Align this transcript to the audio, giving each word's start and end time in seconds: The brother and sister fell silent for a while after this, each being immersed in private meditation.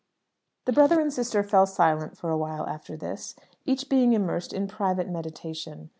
The 0.65 0.73
brother 0.73 0.99
and 0.99 1.13
sister 1.13 1.43
fell 1.43 1.67
silent 1.67 2.17
for 2.17 2.31
a 2.31 2.37
while 2.39 2.65
after 2.67 2.97
this, 2.97 3.35
each 3.67 3.87
being 3.87 4.13
immersed 4.13 4.51
in 4.51 4.67
private 4.67 5.07
meditation. 5.07 5.89